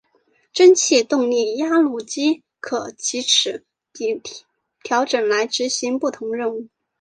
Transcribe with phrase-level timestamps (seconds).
[0.51, 3.63] 蒸气动力压路机可藉齿
[3.93, 4.19] 比
[4.81, 6.67] 调整来执行不同任务。